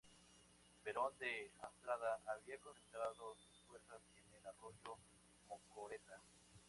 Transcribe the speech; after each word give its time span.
Berón 0.83 1.13
de 1.19 1.51
Astrada 1.61 2.17
había 2.25 2.57
concentrado 2.57 3.35
sus 3.35 3.55
fuerzas 3.67 4.01
en 4.17 4.33
el 4.41 4.47
arroyo 4.47 4.97
Mocoretá. 5.47 6.19